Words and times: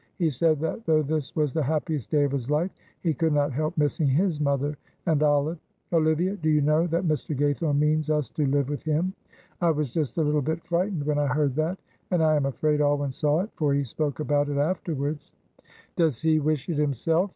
He 0.17 0.31
said 0.31 0.59
that 0.61 0.83
though 0.87 1.03
this 1.03 1.35
was 1.35 1.53
the 1.53 1.61
happiest 1.61 2.09
day 2.09 2.23
of 2.23 2.31
his 2.31 2.49
life, 2.49 2.71
he 3.03 3.13
could 3.13 3.33
not 3.33 3.51
help 3.51 3.77
missing 3.77 4.07
his 4.07 4.41
mother 4.41 4.75
and 5.05 5.21
Olive. 5.21 5.59
Olivia, 5.93 6.37
do 6.37 6.49
you 6.49 6.59
know 6.61 6.87
that 6.87 7.03
Mr. 7.07 7.37
Gaythorne 7.37 7.77
means 7.77 8.09
us 8.09 8.27
to 8.31 8.47
live 8.47 8.67
with 8.67 8.81
him? 8.81 9.13
I 9.61 9.69
was 9.69 9.93
just 9.93 10.17
a 10.17 10.23
little 10.23 10.41
bit 10.41 10.65
frightened 10.65 11.03
when 11.05 11.19
I 11.19 11.27
heard 11.27 11.53
that, 11.57 11.77
and 12.09 12.23
I 12.23 12.35
am 12.35 12.47
afraid 12.47 12.81
Alwyn 12.81 13.11
saw 13.11 13.41
it, 13.41 13.51
for 13.57 13.75
he 13.75 13.83
spoke 13.83 14.19
about 14.19 14.49
it 14.49 14.57
afterwards." 14.57 15.33
"Does 15.95 16.19
he 16.19 16.39
wish 16.39 16.67
it 16.67 16.79
himself?" 16.79 17.29